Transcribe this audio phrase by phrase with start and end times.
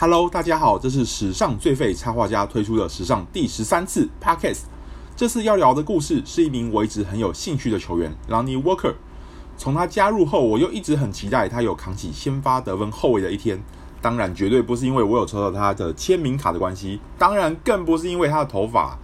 [0.00, 4.62] Hello，大家好，这是史上最废插画家推出的史上第十三次 Podcast。
[5.14, 8.94] 这次要聊的故事是一名我一直很有兴趣的球员 Lonnie Walker。
[9.58, 13.62] 从他加入后，我又一直很期待他有扛起先发得分后卫的一天。
[14.00, 18.96] 当然，绝对不是因为我有抽到他的签名卡的关系，当然更不是因为他的头发。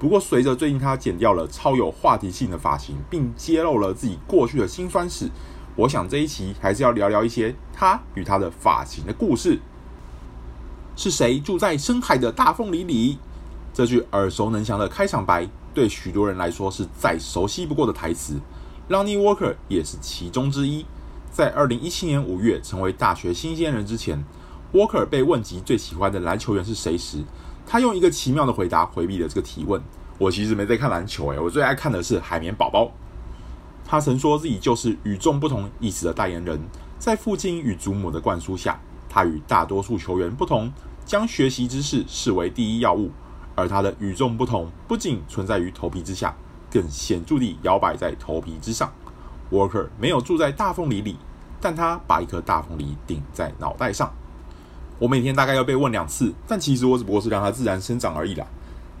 [0.00, 5.30] 不过，随着最近他剪掉了超有话题性的发型，并揭露了自己过去的辛酸史，
[5.76, 9.60] 我想这一期还是要聊聊一些他与他的发型的故事。
[11.00, 13.18] 是谁住在深海的大凤梨里？
[13.72, 18.38] 这句耳熟能详的开场白，对许多人来说是再熟悉不过的台词。
[18.90, 20.84] Lonnie Walker 也是其中之一。
[21.32, 24.22] 在二零一七年五月成为大学新鲜人之前
[24.74, 27.24] ，Walker 被问及最喜欢的篮球员是谁时，
[27.66, 29.80] 他用一个奇妙的回答回避了这个提问。
[30.18, 32.92] 我其实没在看篮球，诶，我最爱看的是海绵宝宝。
[33.86, 36.60] 他曾说自己就是与众不同意思的代言人，
[36.98, 40.70] 在父亲与祖母的灌输下，他与大多数球员不同。
[41.10, 43.10] 将学习知识视为第一要务，
[43.56, 46.32] 而他的与众不同不仅存在于头皮之下，
[46.70, 48.88] 更显著地摇摆在头皮之上。
[49.50, 51.16] Walker 没有住在大凤梨里，
[51.60, 54.08] 但他把一颗大凤梨顶在脑袋上。
[55.00, 58.46] 我每天大概要被问两次，但其实我只不过是让它自然生长而已啦。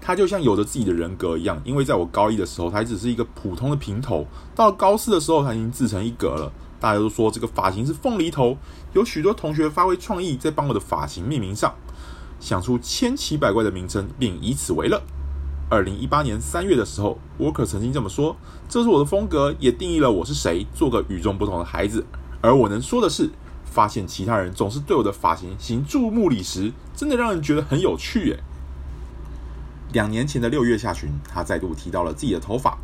[0.00, 6.52] 它就像有着自己的人格一样，因为在我高一的时候，它只是一个普通的平头，到了高四的时候，它已经自成一格了。
[6.80, 8.56] 大家都说这个发型是凤梨头，
[8.94, 11.74] 有许多同学发挥创意，在帮我的发型命名上。
[12.40, 15.02] 想出千奇百怪的名称，并以此为乐。
[15.68, 18.34] 二零一八年三月的时候沃克曾经这么说
[18.68, 20.66] ：“这是我的风格，也定义了我是谁。
[20.74, 22.04] 做个与众不同的孩子。”
[22.40, 23.30] 而我能说的是，
[23.64, 28.40] 发现其他人总是对我的发型行注目礼时，真的让人觉得很有趣耶。
[29.92, 32.78] 两年前的六月下旬，他再度提到了自己的头发。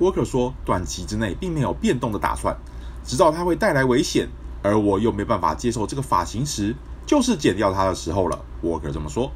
[0.00, 2.56] Walker 说：“短期之内并没有变动的打算，
[3.04, 4.28] 直到它会带来危险，
[4.62, 9.30] 而我又没办法接受这个发型时。”就是剪掉它的时候了，沃克这么说。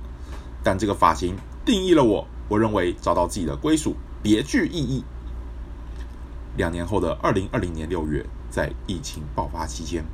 [0.63, 5.05] 但这个发型定义了我，我认为找到自己的归属别具意义。
[6.57, 10.05] 两年后的二零二零年六月，在疫情爆发期间，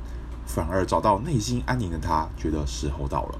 [0.47, 3.39] 反而找到内心安宁的他，觉得时候到了。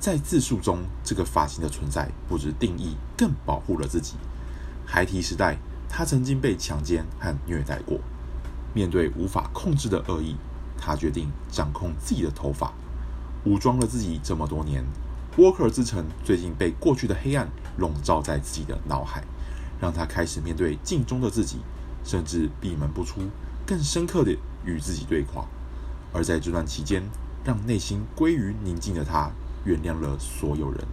[0.00, 4.14] 在自述中，这个发型的存在不止定义，更保护了自己。
[4.86, 8.00] 孩提时代，他曾经被强奸和虐待过。
[8.72, 10.36] 面对无法控制的恶意，
[10.78, 12.72] 他决定掌控自己的头发。
[13.44, 14.84] 武装了自己这么多年
[15.36, 17.48] ，Walker 自称最近被过去的黑暗
[17.78, 19.24] 笼罩在自己的脑海，
[19.80, 21.58] 让他开始面对镜中的自己，
[22.04, 23.22] 甚至闭门不出，
[23.66, 25.46] 更深刻的与自己对话。
[26.12, 27.02] 而在这段期间，
[27.44, 29.30] 让内心归于宁静的他，
[29.64, 30.84] 原谅了所有人，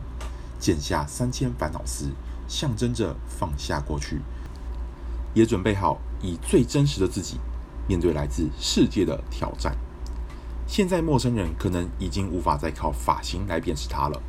[0.59, 2.11] 剪下三千烦恼丝，
[2.47, 4.21] 象征着放下过去，
[5.33, 7.39] 也准备好以最真实的自己
[7.87, 9.75] 面对来自世界的挑战。
[10.67, 14.21] 现在陌生人可能已经无法再靠发型来辨识他了，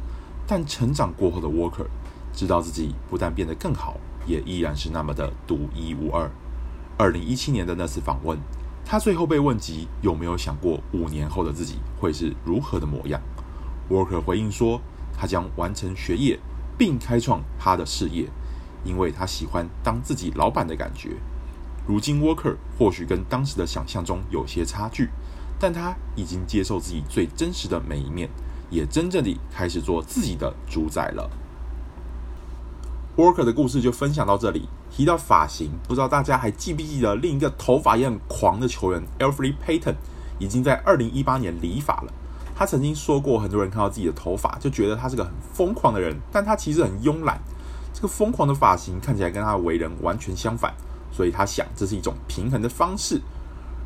[0.47, 1.87] 但成长过后的 Walker
[2.33, 6.31] 知道自己不但变得更好，也依然是那么的独一无二。
[6.97, 8.39] 二零一七年的那次访问，
[8.85, 13.21] 他最后被问及有没有想过五年后的自己会是如何的模样
[13.91, 14.81] ，Walker 回应说，
[15.17, 16.39] 他将完成学业
[16.79, 18.29] 并开创他的事业，
[18.85, 21.17] 因为他喜欢当自己老板的感觉。
[21.89, 25.09] 如今 Walker 或许跟当时的想象中有些差距。
[25.61, 28.31] 但他已经接受自己最真实的每一面，
[28.71, 31.29] 也真正地开始做自己的主宰了。
[33.17, 34.69] Walker 的故事就分享到这里。
[34.89, 39.97] 提到发型，不知道大家还记不记得另一个头发也很狂的球员 Elfrid Payton，
[40.39, 42.13] 已经在二零一八年理发了。
[42.55, 47.41] 他曾经说过，很多人看到自己的头发就觉得他是个很疯狂的人，但他其实很慵懒。
[47.93, 50.73] 这个疯狂的发型看起来跟他的为人完全相反，
[51.11, 53.21] 所以他想这是一种平衡的方式。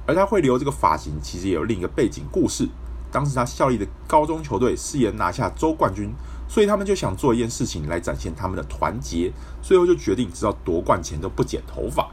[0.06, 2.68] 而他会留这个发型，其实也有另一个背景故事。
[3.10, 6.12] 当时他效力的高中球队誓言拿下州冠军，
[6.48, 9.32] 所以他们就想做一件事情来展现他们的团结。
[9.60, 12.10] 最后就决定，直到夺冠前都不剪头发。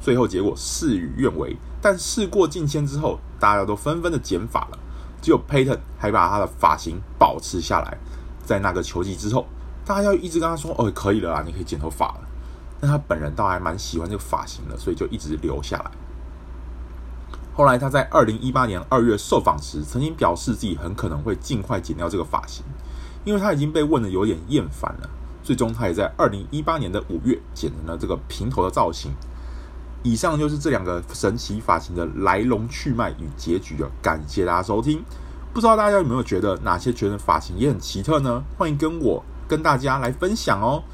[0.00, 4.78] 最后结果事与愿违，但事过境迁之后，大家都纷纷的剪发了。
[5.20, 7.98] 只有 Payton 还把他的发型保持下来。
[8.44, 9.46] 在那个球季之后，
[9.84, 12.20] 大家一直跟他说：“哦，可以了啊，你可以剪头发了。”
[12.80, 15.90] 但他本人倒还蛮喜欢这个发型的，所以就一直留下来。
[17.54, 22.64] 后来他在二零一八年二月受访时，曾经表示自己很可能会尽快剪掉这个发型，
[23.24, 25.10] 因为他已经被问得有点厌烦了。
[25.42, 29.10] 最终，他也在二零一八年的五月剪成了这个平头的造型。
[30.04, 33.90] 以上就是这两个神奇发型的来龙去脉与结局了。
[34.00, 35.02] 感谢大家收听。
[35.52, 38.44] 不知道大家有没有觉得哪些觉得发型也很奇特呢？
[38.56, 40.84] 欢迎跟我跟大家来分享哦。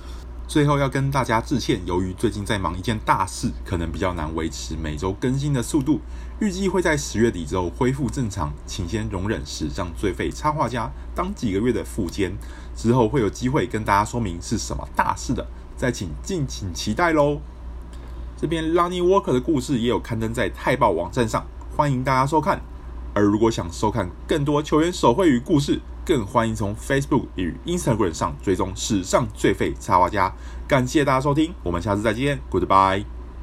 [0.47, 6.01] 最后要跟大家致歉，由于最近在忙一件大事，可能比较难维持每周更新的速度。
[6.39, 12.37] 预计会在十月底之后恢复正常，请先容忍史上最废插画家当几个月的副监，
[12.77, 15.47] 之后会有机会跟大家说明是什么大事的，
[15.77, 17.41] 再请敬请期待喽。
[18.37, 22.61] 这边 Lonnie Walker 的故事也有刊登在泰报网站上，欢迎大家收看。
[23.15, 30.33] 而如果想收看更多球员手绘与故事，更欢迎从 Facebook 与 Instagram 上追踪史上最废插画家。
[30.69, 33.14] 感谢大家收听，我们下次再见，Goodbye。